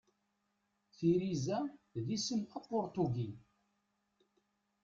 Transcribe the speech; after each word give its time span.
Tiriza 0.95 1.59
d 2.05 2.07
isem 2.15 2.41
apurtugi. 2.57 3.29